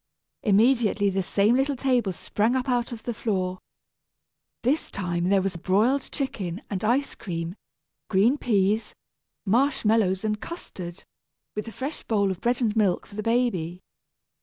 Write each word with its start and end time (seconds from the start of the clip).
Immediately 0.41 1.11
the 1.11 1.21
same 1.21 1.53
little 1.55 1.75
table 1.75 2.11
sprang 2.11 2.55
up 2.55 2.67
out 2.67 2.91
of 2.91 3.03
the 3.03 3.13
floor. 3.13 3.59
This 4.63 4.89
time 4.89 5.29
there 5.29 5.43
was 5.43 5.57
broiled 5.57 6.11
chicken 6.11 6.63
and 6.71 6.83
ice 6.83 7.13
cream, 7.13 7.53
green 8.09 8.39
peas, 8.39 8.95
marsh 9.45 9.85
mallows 9.85 10.25
and 10.25 10.41
custard, 10.41 11.03
with 11.53 11.67
a 11.67 11.71
fresh 11.71 12.01
bowl 12.01 12.31
of 12.31 12.41
bread 12.41 12.61
and 12.61 12.75
milk 12.75 13.05
for 13.05 13.13
the 13.13 13.21
baby. 13.21 13.79